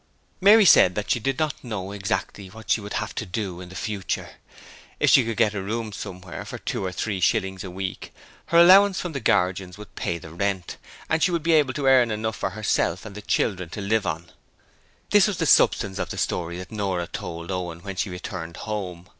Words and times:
Mary 0.41 0.65
said 0.65 0.95
that 0.95 1.11
she 1.11 1.19
did 1.19 1.37
not 1.37 1.63
know 1.63 1.91
exactly 1.91 2.47
what 2.49 2.71
she 2.71 2.81
would 2.81 2.93
have 2.93 3.13
to 3.13 3.23
do 3.23 3.61
in 3.61 3.69
the 3.69 3.75
future. 3.75 4.37
If 4.99 5.11
she 5.11 5.23
could 5.23 5.37
get 5.37 5.53
a 5.53 5.61
room 5.61 5.91
somewhere 5.91 6.43
for 6.43 6.57
two 6.57 6.83
or 6.83 6.91
three 6.91 7.19
shillings 7.19 7.63
a 7.63 7.69
week, 7.69 8.11
her 8.47 8.57
allowance 8.57 8.99
from 8.99 9.11
the 9.11 9.19
Guardians 9.19 9.77
would 9.77 9.93
pay 9.93 10.17
the 10.17 10.31
rent, 10.33 10.77
and 11.07 11.21
she 11.21 11.29
would 11.29 11.43
be 11.43 11.51
able 11.53 11.75
to 11.75 11.85
earn 11.85 12.09
enough 12.09 12.35
for 12.37 12.49
herself 12.49 13.05
and 13.05 13.13
the 13.13 13.21
children 13.21 13.69
to 13.69 13.79
live 13.81 14.07
on. 14.07 14.31
This 15.11 15.27
was 15.27 15.37
the 15.37 15.45
substance 15.45 15.99
of 15.99 16.09
the 16.09 16.17
story 16.17 16.57
that 16.57 16.71
Nora 16.71 17.05
told 17.05 17.51
Owen 17.51 17.81
when 17.81 17.95
she 17.95 18.09
returned 18.09 18.57
home. 18.57 19.07